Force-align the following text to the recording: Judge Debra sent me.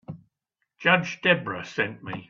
Judge 0.79 1.21
Debra 1.21 1.63
sent 1.63 2.03
me. 2.03 2.13